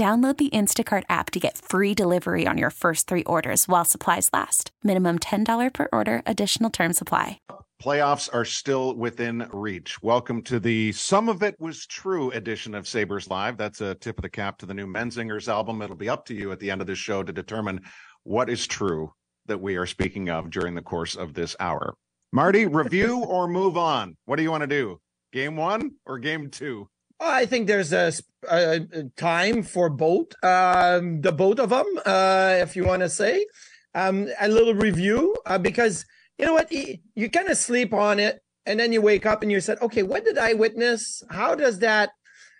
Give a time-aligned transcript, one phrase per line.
[0.00, 4.30] Download the Instacart app to get free delivery on your first three orders while supplies
[4.32, 4.70] last.
[4.82, 7.38] Minimum $10 per order, additional term supply.
[7.82, 10.02] Playoffs are still within reach.
[10.02, 13.58] Welcome to the Some of It Was True edition of Sabres Live.
[13.58, 15.82] That's a tip of the cap to the new Menzingers album.
[15.82, 17.82] It'll be up to you at the end of this show to determine
[18.22, 19.12] what is true
[19.48, 21.94] that we are speaking of during the course of this hour.
[22.32, 24.16] Marty, review or move on?
[24.24, 24.98] What do you want to do?
[25.34, 26.88] Game one or game two?
[27.20, 28.12] I think there's a,
[28.48, 28.80] a
[29.16, 33.46] time for both, um, the both of them, uh, if you want to say.
[33.94, 36.06] Um, a little review uh, because
[36.38, 39.42] you know what, you, you kind of sleep on it, and then you wake up
[39.42, 41.22] and you said, "Okay, what did I witness?
[41.28, 42.10] How does that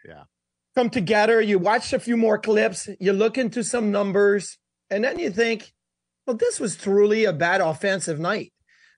[0.06, 0.24] yeah.
[0.76, 4.58] come together?" You watch a few more clips, you look into some numbers,
[4.90, 5.72] and then you think,
[6.26, 8.52] "Well, this was truly a bad offensive night."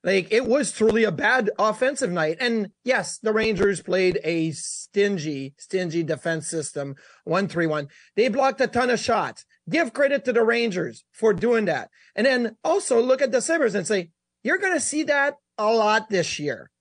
[0.04, 2.38] Like it was truly a bad offensive night.
[2.40, 7.88] And yes, the Rangers played a stingy, stingy defense system, one three one.
[8.16, 9.44] They blocked a ton of shots.
[9.70, 11.88] Give credit to the Rangers for doing that.
[12.16, 14.10] And then also look at the Sabres and say,
[14.42, 16.72] you're going to see that a lot this year,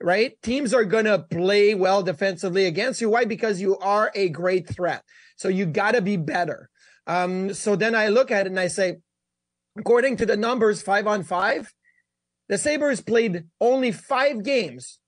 [0.00, 0.40] right?
[0.40, 3.10] Teams are going to play well defensively against you.
[3.10, 3.24] Why?
[3.24, 5.02] Because you are a great threat.
[5.34, 6.70] So you got to be better.
[7.08, 8.98] Um, so then I look at it and I say,
[9.76, 11.74] according to the numbers, five on five,
[12.48, 14.98] the Sabres played only five games,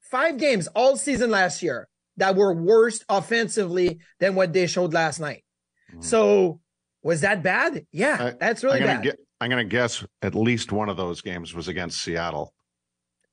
[0.00, 5.20] five games all season last year that were worse offensively than what they showed last
[5.20, 5.44] night.
[5.90, 6.02] Mm-hmm.
[6.02, 6.60] So
[7.02, 7.86] was that bad?
[7.92, 9.02] Yeah, I, that's really I'm bad.
[9.02, 12.52] Get, I'm going to guess at least one of those games was against Seattle.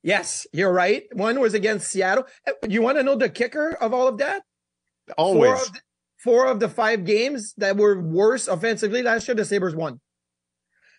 [0.03, 1.03] Yes, you're right.
[1.13, 2.25] One was against Seattle.
[2.47, 4.43] Uh, you want to know the kicker of all of that?
[5.17, 5.49] Always.
[5.49, 5.79] Four of, the,
[6.23, 9.99] four of the five games that were worse offensively last year, the Sabres won.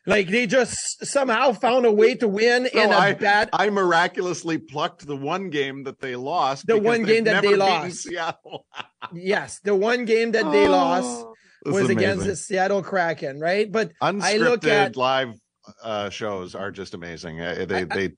[0.06, 3.50] Like they just somehow found a way to win in a I, bad.
[3.52, 6.68] I miraculously plucked the one game that they lost.
[6.68, 8.04] The one game that they lost.
[8.04, 8.66] Seattle.
[9.12, 11.26] yes, the one game that they oh, lost
[11.64, 13.70] was against the Seattle Kraken, right?
[13.70, 15.34] But unscripted I look at live
[15.82, 17.40] uh, shows are just amazing.
[17.40, 18.12] Uh, they I, they.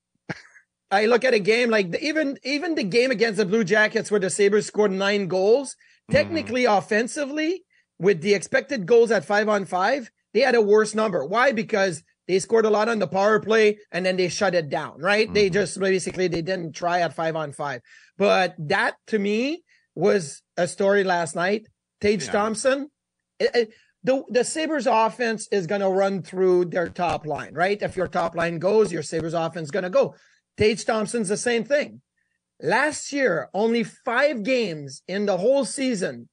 [0.91, 4.11] I look at a game like the, even even the game against the Blue Jackets
[4.11, 5.71] where the Sabres scored nine goals.
[5.73, 6.17] Mm-hmm.
[6.17, 6.77] Technically, mm.
[6.77, 7.65] offensively,
[7.99, 11.25] with the expected goals at five on five, they had a worse number.
[11.25, 11.53] Why?
[11.53, 15.01] Because they scored a lot on the power play and then they shut it down,
[15.01, 15.27] right?
[15.27, 15.35] Mm-hmm.
[15.35, 17.81] They just basically they didn't try at five on five.
[18.19, 21.67] But that to me was a story last night.
[22.01, 22.33] Tage yeah.
[22.33, 22.91] Thompson,
[23.41, 23.71] it, it,
[24.05, 27.81] the the Sabres offense is going to run through their top line, right?
[27.81, 30.15] If your top line goes, your Sabres offense is going to go.
[30.57, 32.03] Tage Thompson's the same thing.
[32.61, 36.29] Last year, only five games in the whole season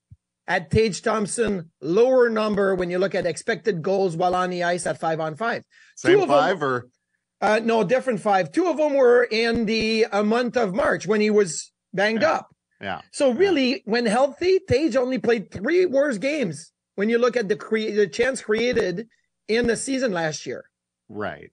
[0.48, 4.86] at Tage Thompson, lower number when you look at expected goals while on the ice
[4.86, 5.64] at five on five.
[5.96, 6.86] Same Two five them, or?
[7.42, 8.52] Uh, no, different five.
[8.52, 12.32] Two of them were in the uh, month of March when he was banged yeah.
[12.32, 12.48] up.
[12.82, 13.02] Yeah.
[13.12, 13.78] So really, yeah.
[13.86, 18.08] when healthy, Tage only played three worse games when you look at the cre- the
[18.08, 19.08] chance created
[19.48, 20.66] in the season last year.
[21.10, 21.52] Right.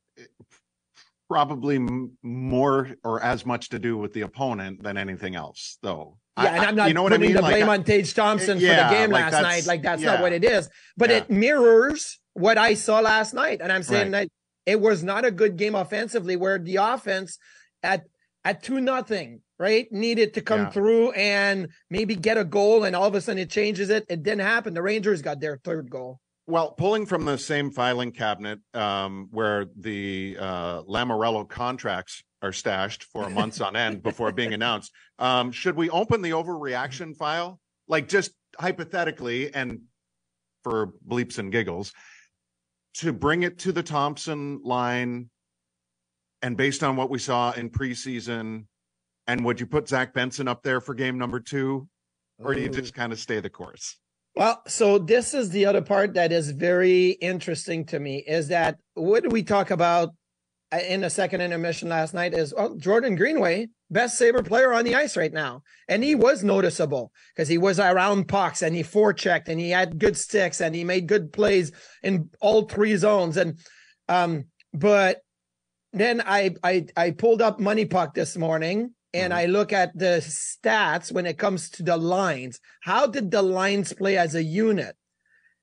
[1.28, 1.78] Probably
[2.22, 6.19] more or as much to do with the opponent than anything else, though.
[6.38, 7.37] Yeah, I, and I'm not you know putting I mean?
[7.37, 9.66] the blame like, on Tage Thompson yeah, for the game like last night.
[9.66, 10.69] Like that's yeah, not what it is.
[10.97, 11.16] But yeah.
[11.19, 13.60] it mirrors what I saw last night.
[13.62, 14.28] And I'm saying right.
[14.28, 14.28] that
[14.65, 17.39] it was not a good game offensively, where the offense
[17.83, 18.04] at
[18.45, 23.06] at two nothing, right, needed to come through and maybe get a goal, and all
[23.06, 24.04] of a sudden it changes it.
[24.09, 24.74] It didn't happen.
[24.74, 26.18] The Rangers got their third goal.
[26.47, 33.04] Well, pulling from the same filing cabinet um, where the uh, Lamoriello contracts are stashed
[33.04, 34.92] for months on end before being announced.
[35.18, 37.60] Um, should we open the overreaction file?
[37.89, 39.83] Like just hypothetically and
[40.62, 41.92] for bleeps and giggles
[42.94, 45.30] to bring it to the Thompson line
[46.42, 48.66] and based on what we saw in preseason
[49.27, 51.89] and would you put Zach Benson up there for game number two
[52.39, 53.98] or do you just kind of stay the course?
[54.34, 58.78] Well, so this is the other part that is very interesting to me is that
[58.94, 60.15] what do we talk about
[60.72, 64.95] in a second intermission last night is well, Jordan Greenway, best saber player on the
[64.95, 65.63] ice right now.
[65.89, 69.98] And he was noticeable because he was around pucks and he forechecked and he had
[69.98, 71.72] good sticks and he made good plays
[72.03, 73.36] in all three zones.
[73.36, 73.59] And
[74.09, 75.19] um, but
[75.92, 80.22] then I I I pulled up Money Puck this morning and I look at the
[80.25, 82.60] stats when it comes to the lines.
[82.80, 84.97] How did the lines play as a unit?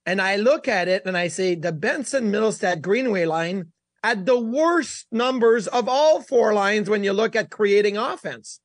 [0.05, 3.71] And I look at it and I say the Benson Mittelstadt Greenway line
[4.03, 8.59] had the worst numbers of all four lines when you look at creating offense.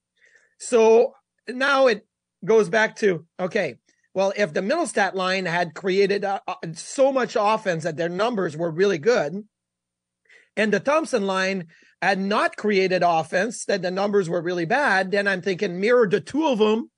[0.58, 1.14] So
[1.48, 2.06] now it
[2.44, 3.76] goes back to okay,
[4.14, 8.56] well, if the Mittelstadt line had created uh, uh, so much offense that their numbers
[8.56, 9.44] were really good,
[10.56, 11.66] and the Thompson line
[12.00, 16.20] had not created offense, that the numbers were really bad, then I'm thinking mirror the
[16.20, 16.90] two of them,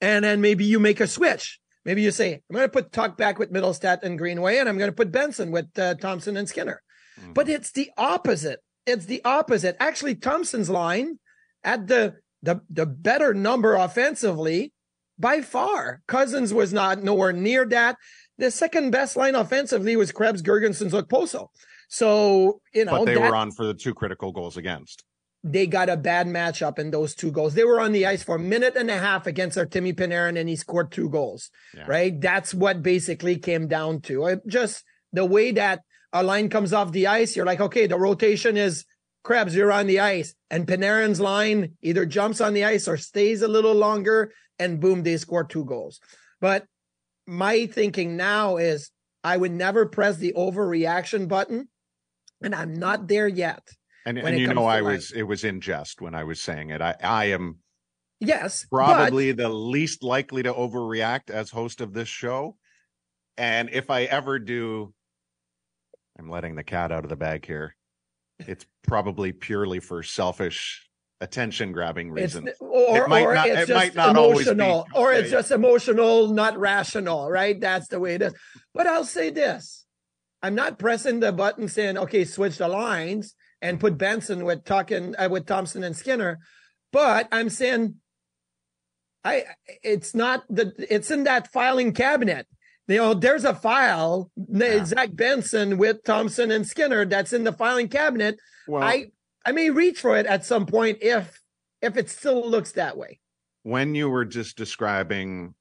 [0.00, 1.60] and then maybe you make a switch.
[1.84, 4.78] Maybe you say, I'm going to put Tuch back with Mittelstadt and Greenway, and I'm
[4.78, 6.80] going to put Benson with uh, Thompson and Skinner.
[7.20, 7.32] Mm-hmm.
[7.32, 8.60] But it's the opposite.
[8.86, 9.76] It's the opposite.
[9.78, 11.18] Actually, Thompson's line
[11.64, 14.72] at the the the better number offensively
[15.18, 16.02] by far.
[16.08, 17.96] Cozens was not nowhere near that.
[18.38, 21.48] The second best line offensively was Krebs, Girgensons, Okposo.
[21.88, 25.04] So, you know, but they that, were on for the two critical goals against.
[25.44, 27.54] They got a bad matchup in those two goals.
[27.54, 30.48] They were on the ice for a minute and a half against Artemi Panarin and
[30.48, 31.84] he scored two goals, yeah.
[31.86, 32.18] right?
[32.20, 35.82] That's what basically came down to just the way that
[36.12, 37.36] a line comes off the ice.
[37.36, 38.84] You're like, okay, the rotation is
[39.24, 40.34] Krebs, you're on the ice.
[40.50, 45.02] And Panarin's line either jumps on the ice or stays a little longer and boom,
[45.02, 46.00] they score two goals.
[46.40, 46.66] But
[47.26, 48.90] my thinking now is
[49.24, 51.68] I would never press the overreaction button
[52.42, 53.62] and I'm not there yet.
[54.04, 56.80] And, and you know, I was it was in jest when I was saying it.
[56.80, 57.58] I I am
[58.18, 59.44] yes probably but...
[59.44, 62.56] the least likely to overreact as host of this show.
[63.36, 64.92] And if I ever do,
[66.22, 67.74] I'm letting the cat out of the bag here.
[68.38, 70.88] It's probably purely for selfish
[71.20, 72.48] attention grabbing reasons.
[72.48, 76.58] It's, or, it might or not, it's it just emotional, or it's just emotional, not
[76.58, 77.60] rational, right?
[77.60, 78.34] That's the way it is.
[78.72, 79.84] But I'll say this
[80.42, 85.14] I'm not pressing the button saying, okay, switch the lines and put Benson with talking
[85.16, 86.38] uh, with Thompson and Skinner.
[86.92, 87.96] But I'm saying
[89.24, 89.44] I
[89.82, 92.46] it's not the it's in that filing cabinet.
[92.88, 94.84] You oh, know, there's a file, yeah.
[94.84, 98.36] Zach Benson with Thompson and Skinner that's in the filing cabinet.
[98.66, 99.06] Well, I
[99.46, 101.40] I may reach for it at some point if
[101.80, 103.20] if it still looks that way.
[103.62, 105.54] When you were just describing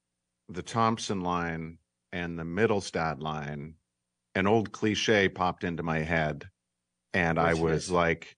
[0.50, 1.78] the Thompson line
[2.12, 3.76] and the Mittelstadt line,
[4.36, 6.50] an old cliche popped into my head
[7.14, 7.92] and Which I was is?
[7.92, 8.36] like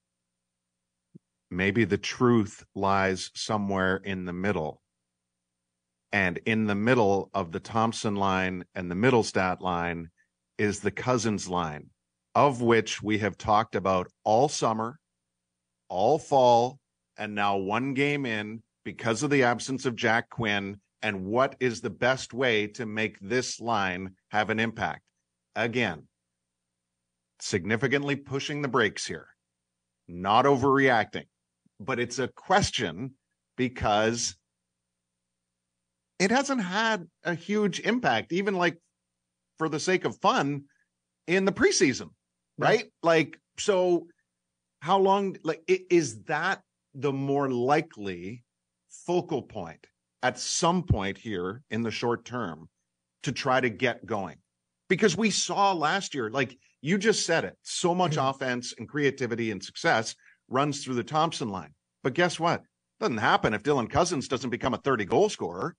[1.50, 4.83] maybe the truth lies somewhere in the middle.
[6.13, 10.10] And in the middle of the Thompson line and the Mittelstadt line
[10.57, 11.89] is the Cozens line,
[12.33, 14.98] of which we have talked about all summer,
[15.89, 16.80] all fall,
[17.18, 20.80] and now one game in because of the absence of Jack Quinn.
[21.01, 25.01] And what is the best way to make this line have an impact?
[25.56, 26.07] again,
[27.39, 29.27] significantly pushing the brakes here,
[30.07, 31.27] not overreacting,
[31.80, 33.12] but it's a question
[33.57, 34.36] because
[36.24, 38.78] it hasn't had a huge impact, even like
[39.58, 40.64] for the sake of fun
[41.28, 42.10] in the preseason,
[42.58, 42.86] right?
[43.01, 44.08] Like, so
[44.82, 46.62] how long, like, is that
[46.94, 48.44] the more likely
[49.06, 49.86] focal point
[50.22, 52.70] at some point here in the short term
[53.24, 54.38] to try to get going?
[54.94, 58.27] because we saw last year, like you just said it, so much mm-hmm.
[58.27, 60.15] offense and creativity and success
[60.50, 61.74] runs through the Thompson line.
[62.03, 62.62] But guess what?
[63.00, 65.75] Doesn't happen if Dylan Cozens doesn't become a 30 goal scorer.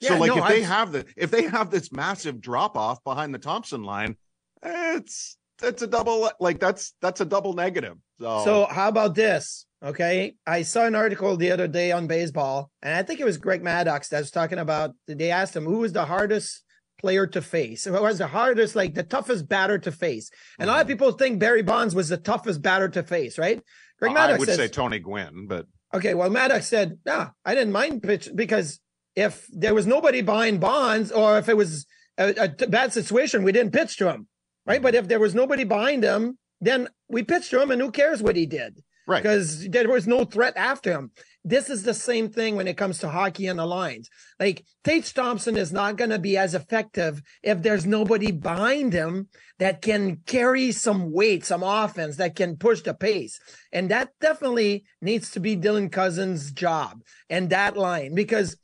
[0.00, 3.02] Yeah, so like no, if they have the if they have this massive drop off
[3.02, 4.16] behind the Thompson line,
[4.62, 7.96] it's it's a double like that's that's a double negative.
[8.20, 9.66] So So how about this?
[9.82, 10.34] Okay.
[10.46, 13.62] I saw an article the other day on baseball, and I think it was Greg
[13.62, 16.62] Maddux that was talking about they asked him who was the hardest
[16.98, 17.84] player to face.
[17.84, 20.30] Who was the hardest, like the toughest batter to face.
[20.58, 20.68] And mm-hmm.
[20.68, 20.94] a lot of mm-hmm.
[20.94, 23.62] people think Barry Bonds was the toughest batter to face, right?
[23.98, 26.14] Greg Maddux I would says, say Tony Gwynn, but okay.
[26.14, 28.80] Well, Maddux said, "No, I didn't mind pitch because
[29.16, 31.86] if there was nobody buying Bonds, or if it was
[32.18, 34.28] a, a bad situation, we didn't pitch to him,
[34.66, 34.82] right?
[34.82, 38.22] But if there was nobody behind him, then we pitched to him, and who cares
[38.22, 39.22] what he did, right?
[39.22, 41.10] Because there was no threat after him.
[41.44, 44.10] This is the same thing when it comes to hockey and the lines.
[44.40, 49.28] Like Tage Thompson is not going to be as effective if there's nobody behind him
[49.60, 53.38] that can carry some weight, some offense that can push the pace.
[53.72, 58.56] And that definitely needs to be Dylan Cozens' job and that line because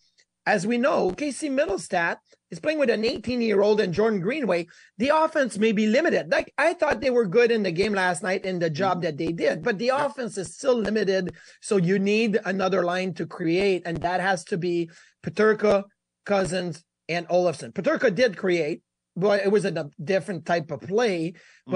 [0.47, 2.17] as we know, Casey Mittelstadt
[2.51, 4.67] is playing with an 18 year old and Jordan Greenway,
[4.99, 6.31] the offense may be limited.
[6.31, 9.17] Like I thought they were good in the game last night in the job that
[9.17, 10.05] they did, but the yeah.
[10.05, 11.35] offense is still limited.
[11.61, 14.91] So you need another line to create, and that has to be
[15.25, 15.85] Peterka,
[16.27, 17.73] Cozens, and Olofsson.
[17.73, 18.83] Peterka did create,
[19.17, 21.35] but it was a different type of play.
[21.69, 21.73] Mm.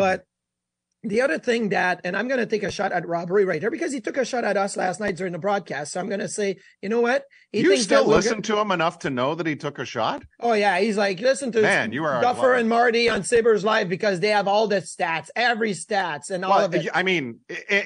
[1.08, 3.60] The other thing that, and I'm going to take a shot at Rob Ray right
[3.60, 5.92] here because he took a shot at us last night during the broadcast.
[5.92, 7.25] So I'm going to say, you know what?
[7.52, 10.25] He you still listen to him enough to know that he took a shot?
[10.40, 13.88] Oh yeah, he's like, listen to man, you are Duffer and Marty on Sabres Live
[13.88, 16.88] because they have all the stats, every stats, and all well, of it.
[16.92, 17.38] I mean,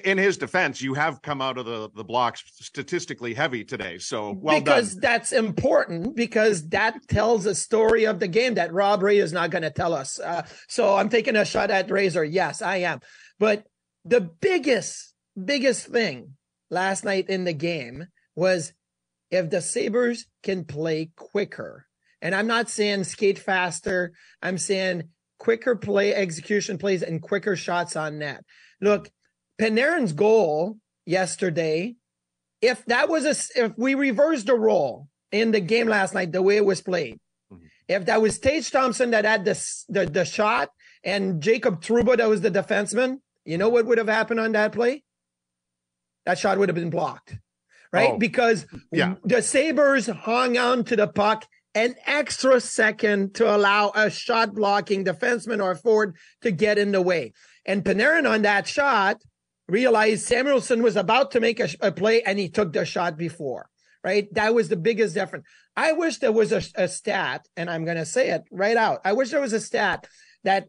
[0.04, 3.98] in his defense, you have come out of the the blocks statistically heavy today.
[3.98, 5.00] So well because done.
[5.02, 9.50] that's important because that tells a story of the game that Rob Ray is not
[9.50, 10.18] going to tell us.
[10.18, 12.24] Uh, so I'm taking a shot at Razor.
[12.24, 13.00] Yes, I am.
[13.40, 13.64] But
[14.04, 16.36] the biggest, biggest thing
[16.70, 18.06] last night in the game
[18.36, 18.74] was
[19.30, 21.86] if the Sabres can play quicker.
[22.22, 24.12] And I'm not saying skate faster.
[24.42, 25.04] I'm saying
[25.38, 28.44] quicker play execution plays and quicker shots on net.
[28.80, 29.10] Look,
[29.60, 31.96] Panarin's goal yesterday,
[32.60, 36.42] if that was a, if we reversed the role in the game last night, the
[36.42, 37.18] way it was played,
[37.50, 37.64] mm-hmm.
[37.88, 40.68] if that was Tage Thompson that had the, the, the shot
[41.04, 44.72] and Jacob Trouba that was the defenseman, you know what would have happened on that
[44.72, 45.02] play?
[46.26, 47.36] That shot would have been blocked,
[47.92, 48.10] right?
[48.12, 49.14] Oh, because yeah.
[49.24, 55.04] the Sabres hung on to the puck an extra second to allow a shot blocking
[55.04, 57.32] defenseman or forward to get in the way.
[57.64, 59.22] And Panarin on that shot
[59.68, 63.68] realized Samuelsson was about to make a, a, play and he took the shot before,
[64.02, 64.32] right?
[64.34, 65.46] That was the biggest difference.
[65.76, 69.00] I wish there was a, a stat, and I'm going to say it right out.
[69.04, 70.08] I wish there was a stat
[70.42, 70.68] that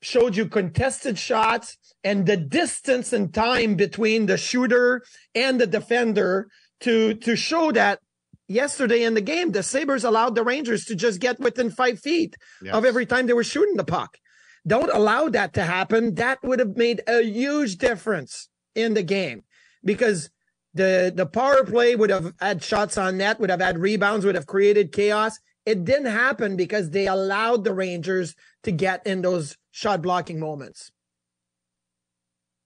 [0.00, 5.02] showed you contested shots and the distance and time between the shooter
[5.34, 6.48] and the defender
[6.80, 7.98] to to show that
[8.46, 12.36] yesterday in the game the sabres allowed the rangers to just get within five feet
[12.62, 12.74] yes.
[12.74, 14.18] of every time they were shooting the puck.
[14.66, 16.14] Don't allow that to happen.
[16.16, 19.42] That would have made a huge difference in the game
[19.84, 20.30] because
[20.74, 24.34] the the power play would have had shots on net would have had rebounds would
[24.34, 25.38] have created chaos.
[25.66, 30.90] It didn't happen because they allowed the rangers to get in those shot blocking moments.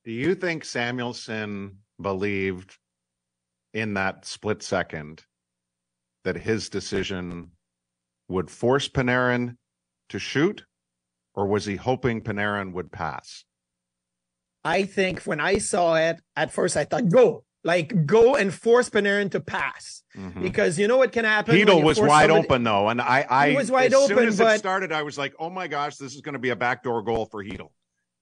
[0.06, 2.78] Do you think Samuelsson believed
[3.74, 5.22] in that split second
[6.24, 7.50] that his decision
[8.28, 9.56] would force Panarin
[10.08, 10.64] to shoot,
[11.34, 13.44] or was he hoping Panarin would pass?
[14.64, 18.90] I think when I saw it at first, I thought, go, like go and force
[18.90, 20.42] Panarin to pass mm-hmm.
[20.42, 21.54] because you know what can happen.
[21.54, 22.46] Chytil was wide somebody...
[22.46, 24.16] open though, and I, I he was wide as open.
[24.16, 24.56] Soon as but...
[24.56, 27.02] it started, I was like, oh my gosh, this is going to be a backdoor
[27.02, 27.70] goal for Chytil.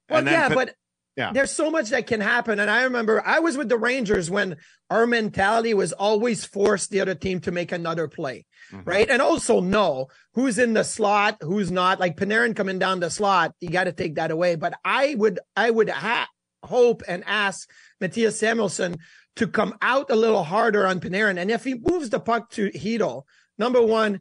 [0.08, 0.74] Well, yeah, but
[1.16, 1.32] yeah.
[1.32, 2.60] There's so much that can happen.
[2.60, 4.56] And I remember I was with the Rangers when
[4.88, 8.46] our mentality was always force the other team to make another play.
[8.72, 8.88] Mm-hmm.
[8.88, 9.10] Right.
[9.10, 12.00] And also know who's in the slot, who's not.
[12.00, 14.54] Like Panarin coming down the slot, you got to take that away.
[14.54, 16.28] But I would, I would ha-
[16.62, 17.68] hope and ask
[18.00, 18.98] Mattias Samuelsson
[19.36, 21.38] to come out a little harder on Panarin.
[21.38, 23.22] And if he moves the puck to Chytil,
[23.58, 24.20] number one,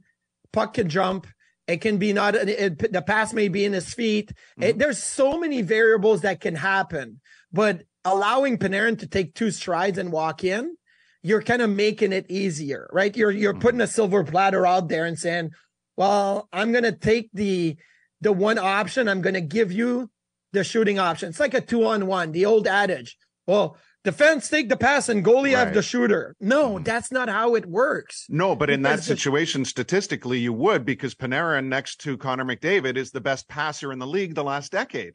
[0.53, 1.27] puck can jump.
[1.67, 4.29] It can be not it, the pass may be in his feet.
[4.29, 4.63] Mm-hmm.
[4.63, 9.99] It, there's so many variables that can happen, but allowing Panarin to take two strides
[9.99, 10.75] and walk in,
[11.21, 13.15] you're kind of making it easier, right?
[13.15, 13.61] You're you're mm-hmm.
[13.61, 15.51] putting a silver platter out there and saying,
[15.95, 17.77] "Well, I'm going to take the
[18.21, 19.07] the one option.
[19.07, 20.09] I'm going to give you
[20.53, 23.15] the shooting option." It's like a two on one, the old adage.
[23.45, 25.65] Well, defense take the pass and goalie right.
[25.65, 26.35] have the shooter.
[26.39, 26.83] No, mm-hmm.
[26.83, 28.25] that's not how it works.
[28.29, 33.11] No, but in that situation, statistically, you would because Panarin next to Connor McDavid is
[33.11, 35.13] the best passer in the league the last decade.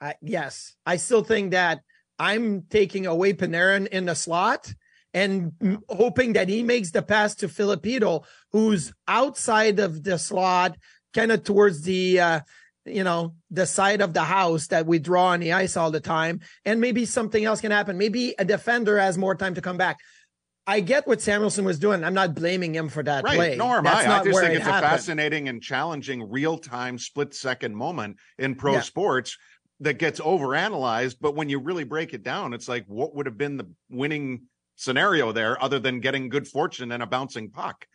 [0.00, 1.80] Uh, yes, I still think that
[2.18, 4.72] I'm taking away Panarin in the slot
[5.14, 5.76] and yeah.
[5.88, 10.76] hoping that he makes the pass to Filipino, who's outside of the slot,
[11.14, 12.40] kind of towards the uh,
[12.86, 16.00] you know, the side of the house that we draw on the ice all the
[16.00, 16.40] time.
[16.64, 17.98] And maybe something else can happen.
[17.98, 19.98] Maybe a defender has more time to come back.
[20.68, 22.02] I get what Samuelsson was doing.
[22.02, 23.36] I'm not blaming him for that right.
[23.36, 23.56] play.
[23.56, 24.20] Nor am That's I.
[24.20, 24.84] I just think it it's happened.
[24.84, 28.80] a fascinating and challenging real time split second moment in pro yeah.
[28.80, 29.38] sports
[29.80, 31.16] that gets overanalyzed.
[31.20, 34.42] But when you really break it down, it's like, what would have been the winning
[34.74, 37.86] scenario there other than getting good fortune and a bouncing puck?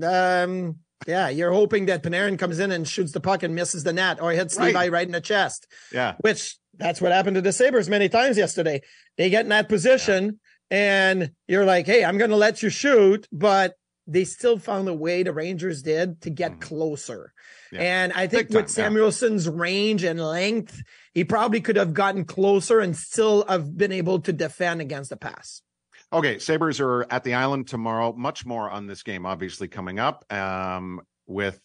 [0.00, 0.76] Um,
[1.06, 4.20] yeah, you're hoping that Panarin comes in and shoots the puck and misses the net
[4.20, 4.66] or hits right.
[4.66, 5.66] Levi right in the chest.
[5.92, 6.14] Yeah.
[6.20, 8.82] Which that's what happened to the Sabres many times yesterday.
[9.16, 10.40] They get in that position
[10.70, 10.78] yeah.
[10.78, 13.28] and you're like, hey, I'm going to let you shoot.
[13.32, 13.74] But
[14.06, 16.60] they still found a way, the Rangers did, to get mm.
[16.60, 17.32] closer.
[17.70, 17.80] Yeah.
[17.80, 19.52] And I think with Samuelsson's yeah.
[19.54, 24.32] range and length, he probably could have gotten closer and still have been able to
[24.32, 25.62] defend against the pass.
[26.10, 28.14] Okay, Sabres are at the island tomorrow.
[28.14, 31.60] Much more on this game, obviously, coming up um, with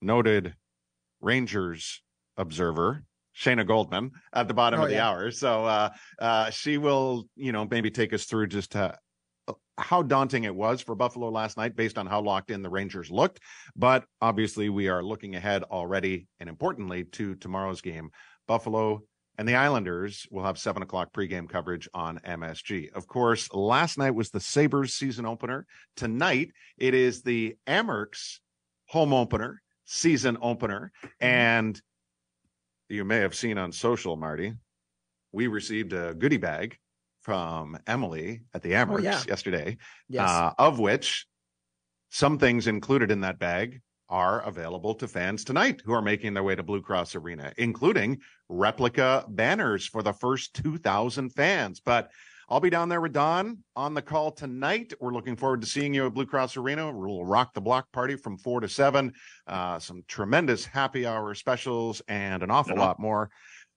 [0.00, 0.54] noted
[1.20, 2.02] Rangers
[2.38, 3.04] observer,
[3.36, 5.08] Shayna Goldman, at the bottom Oh, of the yeah.
[5.10, 5.30] hour.
[5.30, 8.92] So uh, uh, she will, you know, maybe take us through just uh,
[9.76, 13.10] how daunting it was for Buffalo last night based on how locked in the Rangers
[13.10, 13.40] looked.
[13.76, 18.10] But obviously, we are looking ahead already and importantly to tomorrow's game.
[18.48, 19.02] Buffalo
[19.40, 22.92] and the Islanders will have seven o'clock pregame coverage on MSG.
[22.92, 25.64] Of course, last night was the Sabres season opener.
[25.96, 28.40] Tonight, it is the Amerks
[28.88, 30.92] home opener, season opener.
[31.20, 31.80] And
[32.90, 34.52] you may have seen on social, Marty,
[35.32, 36.76] we received a goodie bag
[37.22, 39.22] from Emily at the Amerks yeah.
[39.26, 39.78] yesterday,
[40.10, 40.28] Yes.
[40.28, 41.24] uh, of which
[42.10, 43.80] some things included in that bag
[44.10, 48.18] are available to fans tonight who are making their way to Blue Cross Arena, including
[48.48, 51.80] replica banners for the first 2,000 fans.
[51.80, 52.10] But
[52.48, 54.92] I'll be down there with Don on the call tonight.
[55.00, 56.92] We're looking forward to seeing you at Blue Cross Arena.
[56.92, 59.12] We'll rock the block party from four to seven.
[59.46, 63.30] Uh, some tremendous happy hour specials and an awful lot more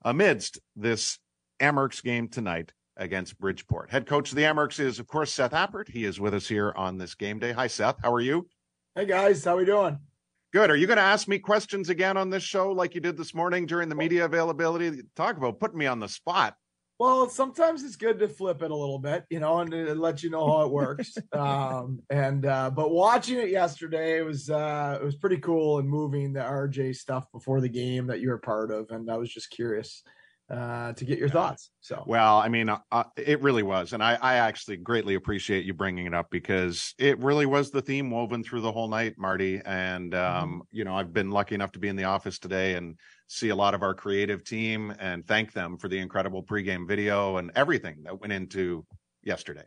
[0.03, 1.19] amidst this
[1.61, 3.91] Amerks game tonight against Bridgeport.
[3.91, 5.87] Head coach of the Amerks is, of course, Seth Appert.
[5.87, 7.51] He is with us here on this game day.
[7.51, 7.97] Hi, Seth.
[8.01, 8.47] How are you?
[8.95, 9.97] Hey guys, how we doing?
[10.53, 10.69] Good.
[10.69, 13.33] Are you going to ask me questions again on this show like you did this
[13.33, 15.01] morning during the media availability?
[15.15, 16.55] Talk about putting me on the spot.
[16.99, 20.21] Well, sometimes it's good to flip it a little bit, you know, and to let
[20.21, 21.17] you know how it works.
[21.33, 25.89] um, and uh, but watching it yesterday, it was uh, it was pretty cool and
[25.89, 29.33] moving the RJ stuff before the game that you were part of, and I was
[29.33, 30.03] just curious
[30.53, 31.71] uh, to get your thoughts.
[31.81, 33.93] So Well, I mean, uh, it really was.
[33.93, 37.81] And I, I actually greatly appreciate you bringing it up because it really was the
[37.81, 39.61] theme woven through the whole night, Marty.
[39.65, 42.97] And, um, you know, I've been lucky enough to be in the office today and
[43.27, 47.37] see a lot of our creative team and thank them for the incredible pregame video
[47.37, 48.85] and everything that went into
[49.23, 49.65] yesterday.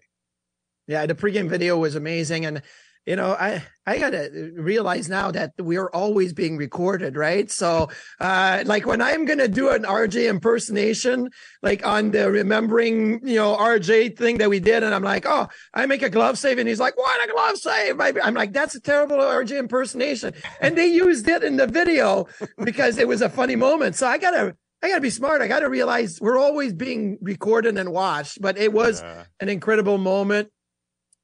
[0.87, 2.63] Yeah, the pregame video was amazing, and
[3.07, 7.49] you know, I I gotta realize now that we're always being recorded, right?
[7.49, 7.89] So,
[8.21, 11.31] uh, like when I'm gonna do an RJ impersonation,
[11.63, 15.47] like on the remembering, you know, RJ thing that we did, and I'm like, oh,
[15.73, 18.01] I make a glove save, and he's like, what a glove save?
[18.01, 22.27] I'm like, that's a terrible RJ impersonation, and they used it in the video
[22.65, 23.95] because it was a funny moment.
[23.95, 24.57] So I gotta.
[24.83, 25.41] I gotta be smart.
[25.41, 29.03] I gotta realize we're always being recorded and watched, but it was
[29.41, 30.51] an incredible moment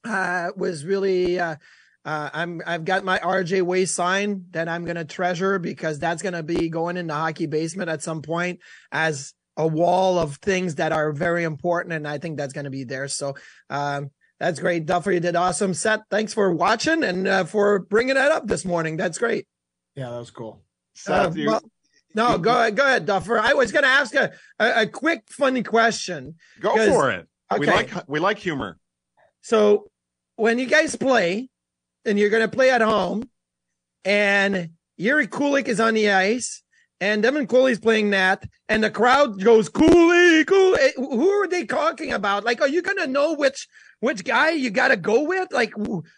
[0.05, 1.57] uh was really uh
[2.05, 6.43] uh, I'm I've got my RJ Way sign that I'm gonna treasure because that's gonna
[6.43, 8.61] be going in the hockey basement at some point
[8.91, 12.85] as a wall of things that are very important, and I think that's gonna be
[12.85, 13.07] there.
[13.09, 13.35] So
[13.71, 14.11] um,
[14.41, 15.13] that's great, Duffer.
[15.13, 15.75] You did awesome.
[15.75, 18.97] Seth, thanks for watching and uh, for bringing that up this morning.
[18.97, 19.47] That's great.
[19.95, 20.63] yeah, that was cool.
[20.95, 21.63] Seth, Uh, you- well-
[22.15, 23.39] no, go ahead, go ahead, Duffer.
[23.39, 26.35] I was gonna ask a a, a quick funny question.
[26.61, 27.27] Go for it.
[27.59, 28.79] We like we like humor.
[29.43, 29.87] So
[30.37, 31.49] when you guys play
[32.05, 33.29] and you're going to play at home
[34.05, 36.63] and Jiri Kulich is on the ice
[37.01, 40.81] and Devin Cooley's playing that and the crowd goes Cooley, Cooley.
[40.81, 42.45] Eh, Who are they talking about?
[42.45, 43.69] Like, are you going to know which,
[44.01, 45.49] which guy you got to go with?
[45.53, 45.73] Like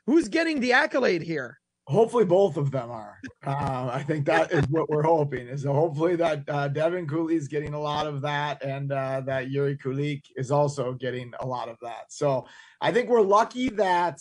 [0.07, 1.61] who's getting the accolade here?
[1.87, 3.19] Hopefully, both of them are.
[3.47, 5.49] Uh, I think that is what we're hoping.
[5.49, 9.49] Is hopefully that uh, Devin Cooley is getting a lot of that, and uh, that
[9.49, 12.05] Jiri Kulich is also getting a lot of that.
[12.09, 12.47] So
[12.81, 14.19] I think we're lucky that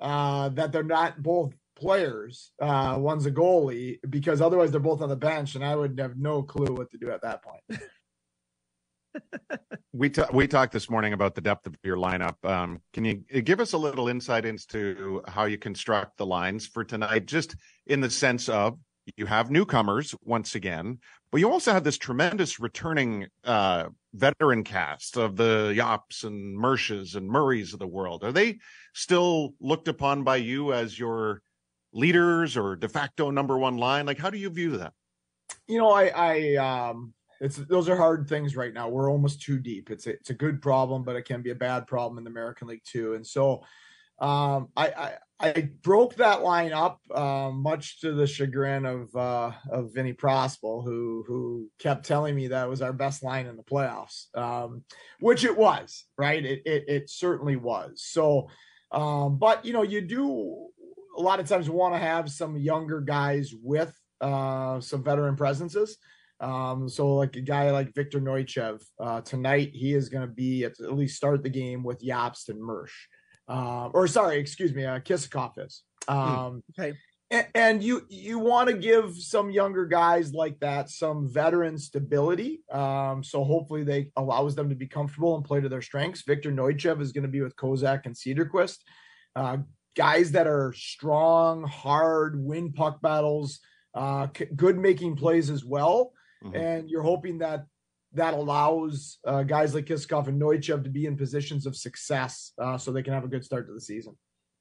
[0.00, 2.52] uh, that they're not both players.
[2.60, 6.16] Uh, one's a goalie because otherwise they're both on the bench, and I would have
[6.16, 7.82] no clue what to do at that point.
[9.92, 12.34] We ta- we talked this morning about the depth of your lineup.
[12.42, 16.82] Um, can you give us a little insight into how you construct the lines for
[16.82, 17.26] tonight?
[17.26, 17.54] Just
[17.86, 18.76] in the sense of
[19.16, 20.98] you have newcomers once again,
[21.30, 27.14] but you also have this tremendous returning uh, veteran cast of the Yops and Mershes
[27.14, 28.24] and Murrays of the world.
[28.24, 28.58] Are they
[28.94, 31.42] still looked upon by you as your
[31.92, 34.06] leaders or de facto number one line?
[34.06, 34.92] Like, how do you view that?
[35.66, 38.88] you know, I, I, um, it's those are hard things right now.
[38.88, 39.90] We're almost too deep.
[39.90, 42.30] It's a, it's a good problem, but it can be a bad problem in the
[42.30, 43.14] American League too.
[43.14, 43.62] And so,
[44.18, 45.12] um, I, I,
[45.44, 50.82] I broke that line up, um, much to the chagrin of uh, of Vinny Prospal,
[50.82, 54.84] who who kept telling me that was our best line in the playoffs, um,
[55.20, 56.42] which it was, right?
[56.42, 58.02] It it, it certainly was.
[58.02, 58.48] So,
[58.90, 60.68] um, but you know, you do
[61.16, 65.98] a lot of times want to have some younger guys with uh, some veteran presences.
[66.40, 70.64] Um, so like a guy like Viktor Neuchev, uh, tonight he is going to be
[70.64, 72.94] at, at least start the game with Yabst and Mersch.
[73.48, 75.82] Uh, or sorry, excuse me, uh, Kisakov is.
[76.08, 76.94] Um, Okay.
[77.30, 82.62] and, and you you want to give some younger guys like that some veteran stability.
[82.70, 86.22] Um, so hopefully they allows them to be comfortable and play to their strengths.
[86.22, 88.78] Viktor Neuchev is going to be with Kozak and Cederqvist,
[89.36, 89.58] uh,
[89.96, 93.60] guys that are strong, hard, win puck battles,
[93.94, 96.12] uh, good making plays as well.
[96.44, 96.54] Mhm.
[96.56, 97.66] And you're hoping that
[98.14, 102.78] that allows uh, guys like Kisakov and Neuchev to be in positions of success uh,
[102.78, 104.16] so they can have a good start to the season.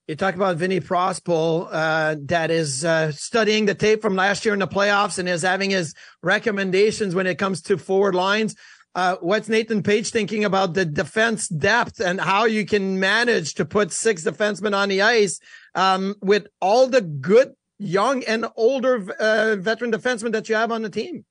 [0.07, 4.53] You talk about Vinny Prospal, uh, that is uh, studying the tape from last year
[4.53, 8.55] in the playoffs and is having his recommendations when it comes to forward lines.
[8.95, 13.65] Uh, what's Nathan Paetsch thinking about the defense depth and how you can manage to
[13.65, 15.39] put six defensemen on the ice
[15.73, 20.81] um, with all the good young and older uh, veteran defensemen that you have on
[20.81, 21.25] the team?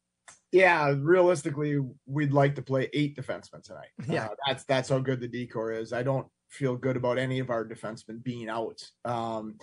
[0.53, 3.89] Yeah, realistically, we'd like to play eight defensemen tonight.
[4.07, 4.27] Yeah.
[4.27, 5.93] Uh, that's that's how good the D corps is.
[5.93, 8.87] I don't feel good about any of our defensemen being out.
[9.07, 9.57] Um,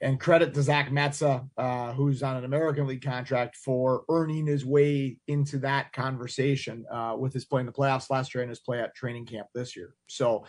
[0.00, 4.64] and credit to Zach Metsa, uh, who's on an American League contract for earning his
[4.64, 8.60] way into that conversation uh, with his play in the playoffs last year and his
[8.60, 9.94] play at training camp this year.
[10.06, 10.46] So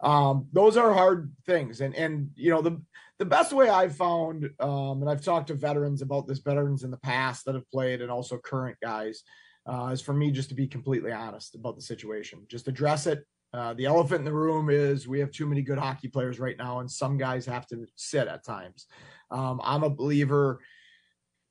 [0.00, 1.80] um, those are hard things.
[1.80, 2.80] And and you know the
[3.18, 6.90] the best way I've found, um, and I've talked to veterans about this, veterans in
[6.90, 9.22] the past that have played, and also current guys,
[9.66, 12.46] uh, is for me just to be completely honest about the situation.
[12.48, 13.24] Just address it.
[13.52, 16.56] Uh, the elephant in the room is we have too many good hockey players right
[16.56, 18.86] now, and some guys have to sit at times.
[19.30, 20.60] Um, I'm a believer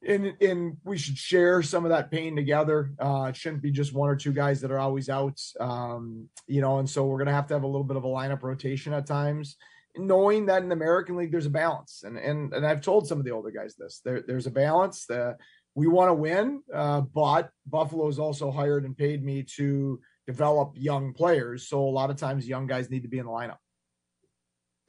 [0.03, 2.91] in in we should share some of that pain together.
[2.99, 6.61] Uh, it shouldn't be just one or two guys that are always out, um, you
[6.61, 6.77] know.
[6.79, 9.07] And so we're gonna have to have a little bit of a lineup rotation at
[9.07, 9.57] times
[9.97, 13.19] knowing that in the American League there's a balance, and and and I've told some
[13.19, 14.01] of the older guys this.
[14.03, 15.05] There, there's a balance.
[15.07, 15.37] That
[15.75, 21.13] we want to win, uh, but Buffalo's also hired and paid me to develop young
[21.13, 21.67] players.
[21.67, 23.57] So a lot of times, young guys need to be in the lineup.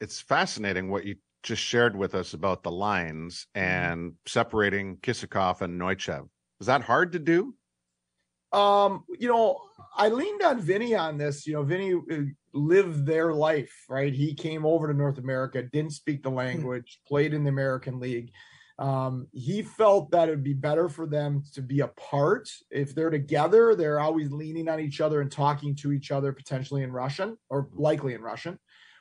[0.01, 5.79] It's fascinating what you just shared with us about the lines and separating Kisakov and
[5.79, 6.27] Neuchev.
[6.59, 7.55] Is that hard to do?
[8.51, 9.59] Um, you know,
[9.95, 11.45] I leaned on Vinny on this.
[11.45, 11.93] You know, Vinny
[12.53, 14.13] lived their life, right?
[14.13, 18.31] He came over to North America, didn't speak the language, played in the American League.
[18.79, 22.49] Um, he felt that it'd be better for them to be apart.
[22.71, 26.83] If they're together, they're always leaning on each other and talking to each other, potentially
[26.83, 28.57] in Russian or likely in Russian.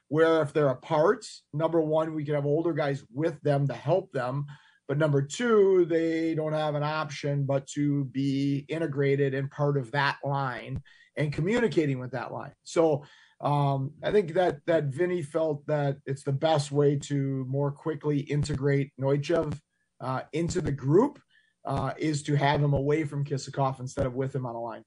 [0.08, 4.10] Where if they're apart, number one, we could have older guys with them to help
[4.10, 4.46] them.
[4.88, 9.92] But number two, they don't have an option but to be integrated and part of
[9.92, 10.82] that line
[11.16, 12.54] and communicating with that line.
[12.64, 13.04] So
[13.40, 18.20] um, I think that that Vinny felt that it's the best way to more quickly
[18.20, 19.58] integrate Neuchev
[20.00, 21.20] uh, into the group
[21.64, 24.84] uh, is to have him away from Kisakov instead of with him on a line.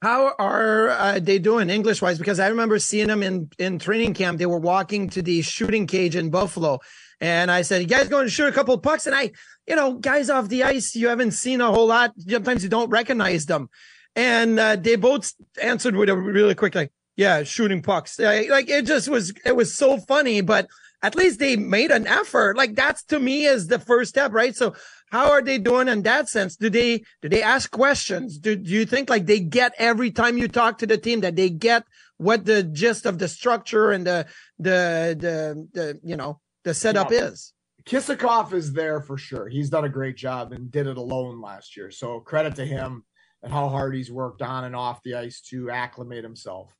[0.00, 2.18] How are uh, they doing English wise?
[2.18, 4.38] Because I remember seeing them in, in training camp.
[4.38, 6.80] They were walking to the shooting cage in Buffalo.
[7.20, 9.06] And I said, You guys going to shoot a couple pucks?
[9.06, 9.30] And I,
[9.66, 12.12] you know, guys off the ice, you haven't seen a whole lot.
[12.18, 13.70] Sometimes you don't recognize them.
[14.14, 18.18] And uh, they both answered with a really quick, like, Yeah, shooting pucks.
[18.18, 20.66] Like it just was, it was so funny, but
[21.02, 22.56] at least they made an effort.
[22.56, 24.56] Like that's to me is the first step, right?
[24.56, 24.74] So
[25.10, 26.56] how are they doing in that sense?
[26.56, 28.38] Do they do they ask questions?
[28.38, 31.36] Do, do you think like they get every time you talk to the team that
[31.36, 31.84] they get
[32.16, 34.26] what the gist of the structure and the
[34.58, 37.26] the the, the you know the setup Yeah.
[37.26, 37.52] is?
[37.84, 39.46] Kisakov is there for sure.
[39.46, 41.90] He's done a great job and did it alone last year.
[41.90, 43.04] So credit to him
[43.42, 46.74] and how hard he's worked on and off the ice to acclimate himself.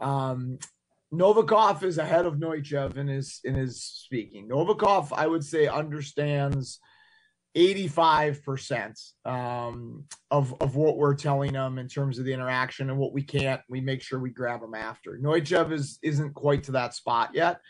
[0.00, 0.58] Um,
[1.12, 4.48] Novikov is ahead of Neuchev in his in his speaking.
[4.48, 6.80] Novikov, I would say, understands
[7.56, 13.12] 85% um, of, of what we're telling him in terms of the interaction and what
[13.12, 15.18] we can't, we make sure we grab him after.
[15.18, 17.60] Neuchev is isn't quite to that spot yet.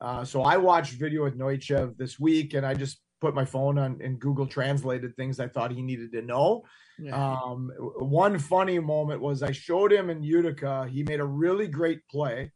[0.00, 3.78] Uh, so I watched video with Neuchev this week and I just put my phone
[3.78, 6.64] on and Google translated things I thought he needed to know.
[7.12, 10.88] Um, one funny moment was I showed him in Utica.
[10.90, 12.52] He made a really great play,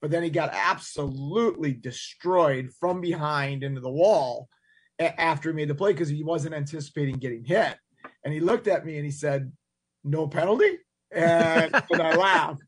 [0.00, 4.48] but then he got absolutely destroyed from behind into the wall
[4.98, 7.76] after he made the play because he wasn't anticipating getting hit.
[8.24, 9.52] And he looked at me and he said,
[10.02, 10.78] "No penalty,"
[11.10, 12.62] and, and I laughed.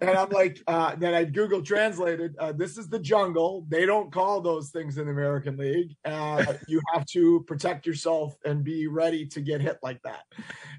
[0.00, 3.66] And I'm like, uh, then I Google translated, uh, this is the jungle.
[3.68, 5.96] They don't call those things in the American League.
[6.04, 10.24] Uh, you have to protect yourself and be ready to get hit like that.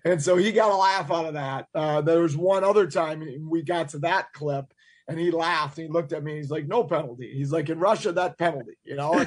[0.04, 1.68] And so he got a laugh out of that.
[1.74, 4.74] Uh, there was one other time we got to that clip
[5.08, 6.36] and he laughed and he looked at me.
[6.36, 7.32] He's like, no penalty.
[7.32, 9.24] He's like, in Russia, that penalty, you know?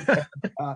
[0.60, 0.74] Uh,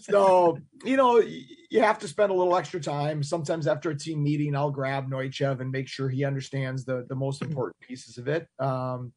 [0.00, 3.24] so, you know, you have to spend a little extra time.
[3.24, 7.16] Sometimes after a team meeting, I'll grab Neuchev and make sure he understands the, the
[7.16, 8.46] most important pieces of it.
[8.60, 9.12] Um,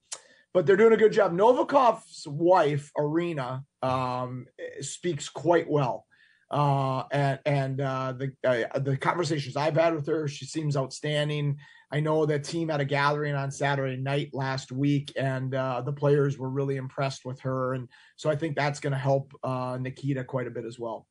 [0.53, 1.31] but they're doing a good job.
[1.33, 4.47] Novikov's wife, Arena, um,
[4.81, 6.06] speaks quite well.
[6.49, 11.57] Uh, and and uh, the uh, the conversations I've had with her, she seems outstanding.
[11.91, 15.93] I know that team had a gathering on Saturday night last week, and uh, the
[15.93, 19.77] players were really impressed with her, and so I think that's going to help uh,
[19.79, 21.05] Nikita quite a bit as well.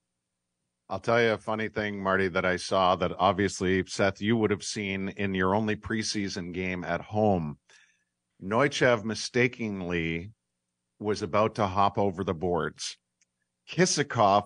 [0.88, 4.53] I'll tell you a funny thing, Marty, that I saw that obviously, Seth, you would
[4.53, 7.59] have seen in your only preseason game at home.
[8.42, 10.31] Neuchev mistakenly
[11.01, 12.99] was about to hop over the boards.
[13.68, 14.44] Kisakov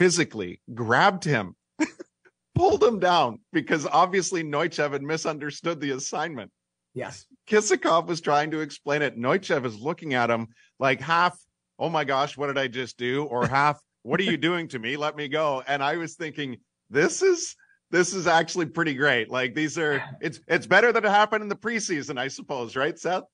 [0.00, 1.54] physically grabbed him,
[2.54, 6.50] pulled him down because obviously Neuchev had misunderstood the assignment.
[6.94, 7.26] Yes.
[7.46, 9.18] Kisakov was trying to explain it.
[9.18, 11.38] Neuchev is looking at him like half,
[11.78, 13.24] oh my gosh, what did I just do?
[13.24, 14.96] Or half, what are you doing to me?
[14.96, 15.62] Let me go.
[15.66, 16.56] And I was thinking,
[16.88, 17.54] this is
[17.90, 19.30] this is actually pretty great.
[19.30, 22.98] Like these are it's it's better than it happened in the preseason, I suppose, right,
[22.98, 23.24] Seth?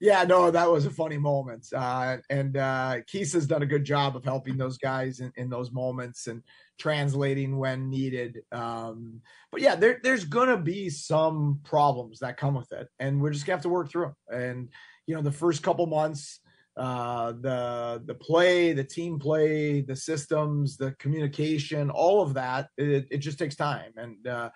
[0.00, 1.66] Yeah, no, that was a funny moment.
[1.74, 5.48] Uh, and uh, Keese has done a good job of helping those guys in, in
[5.48, 6.42] those moments and
[6.78, 8.40] translating when needed.
[8.52, 9.20] Um,
[9.52, 13.30] but yeah, there, there's going to be some problems that come with it, and we're
[13.30, 14.40] just going to have to work through them.
[14.40, 14.68] And,
[15.06, 16.40] you know, the first couple months,
[16.76, 23.06] uh, the the play, the team play, the systems, the communication, all of that, it,
[23.10, 23.92] it just takes time.
[23.96, 24.50] And uh,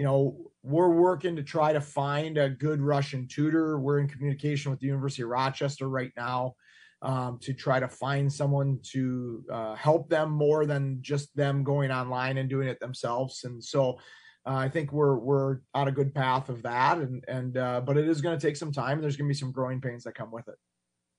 [0.00, 3.78] you know, we're working to try to find a good Russian tutor.
[3.78, 6.54] We're in communication with the University of Rochester right now
[7.02, 11.90] um, to try to find someone to uh, help them more than just them going
[11.90, 13.44] online and doing it themselves.
[13.44, 13.98] And so.
[14.46, 17.98] Uh, I think we're we're on a good path of that, and and uh, but
[17.98, 19.02] it is going to take some time.
[19.02, 20.54] There's going to be some growing pains that come with it.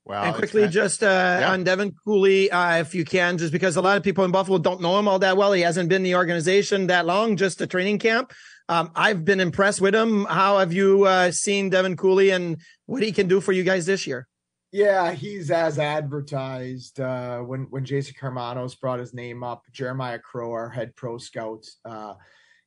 [0.04, 0.24] Wow.
[0.24, 1.52] And quickly, just uh, yeah.
[1.52, 4.58] on Devin Cooley, uh, if you can, just because a lot of people in Buffalo
[4.58, 5.52] don't know him all that well.
[5.52, 8.32] He hasn't been in the organization that long, just a training camp.
[8.68, 10.24] Um, I've been impressed with him.
[10.24, 13.86] How have you uh, seen Devin Cooley and what he can do for you guys
[13.86, 14.28] this year?
[14.72, 16.98] Yeah, he's as advertised.
[16.98, 21.66] Uh, when when Jason Karmanos brought his name up, Jeremiah Crow, our head pro scout,
[21.84, 22.14] uh,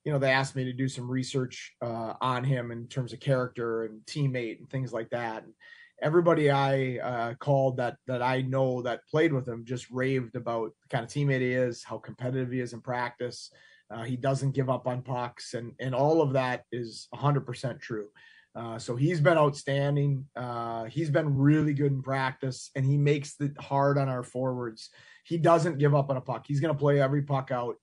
[0.03, 3.19] you know, they asked me to do some research uh, on him in terms of
[3.19, 5.43] character and teammate and things like that.
[5.43, 5.53] And,
[6.01, 10.71] everybody I uh, called that that I know that played with him just raved about
[10.81, 13.51] the kind of teammate he is, how competitive he is in practice.
[13.89, 18.07] Uh, he doesn't give up on pucks, and and all of that is 100% true.
[18.55, 20.25] Uh, so he's been outstanding.
[20.35, 24.89] Uh, he's been really good in practice, and he makes it hard on our forwards.
[25.25, 26.45] He doesn't give up on a puck.
[26.47, 27.75] He's going to play every puck out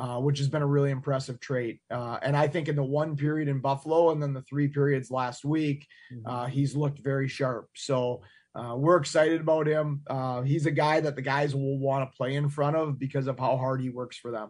[0.00, 1.78] uh, which has been a really impressive trait.
[1.90, 5.10] Uh, and I think in the one period in Buffalo and then the three periods
[5.10, 6.26] last week, mm-hmm.
[6.26, 7.68] uh, he's looked very sharp.
[7.76, 8.22] So
[8.54, 10.00] uh, we're excited about him.
[10.06, 13.26] Uh, he's a guy that the guys will want to play in front of because
[13.26, 14.48] of how hard he works for them.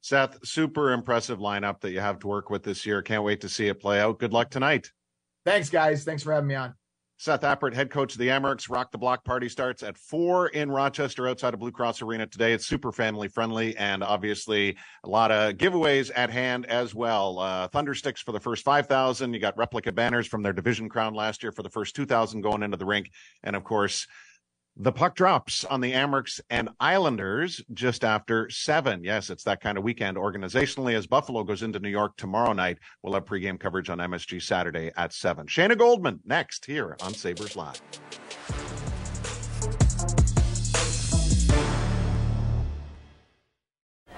[0.00, 3.02] Seth, super impressive lineup that you have to work with this year.
[3.02, 4.18] Can't wait to see it play out.
[4.18, 4.90] Good luck tonight.
[5.44, 6.04] Thanks, guys.
[6.04, 6.74] Thanks for having me on.
[7.16, 8.68] Seth Appert, head coach of the Amerks.
[8.68, 12.52] Rock the Block party starts at four in Rochester outside of Blue Cross Arena today.
[12.52, 17.38] It's super family friendly and obviously a lot of giveaways at hand as well.
[17.38, 19.32] Uh, Thunder sticks for the first 5,000.
[19.32, 22.64] You got replica banners from their division crown last year for the first 2,000 going
[22.64, 23.10] into the rink.
[23.44, 24.08] And of course,
[24.76, 29.04] the puck drops on the Amerks and Islanders just after seven.
[29.04, 32.78] Yes, it's that kind of weekend organizationally as Buffalo goes into New York tomorrow night.
[33.02, 35.46] We'll have pregame coverage on MSG Saturday at seven.
[35.46, 37.80] Shayna Goldman next here on Sabres Live.